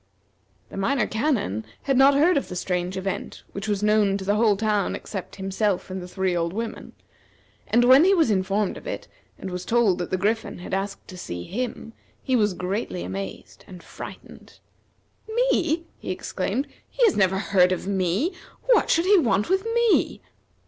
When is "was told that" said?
9.51-10.09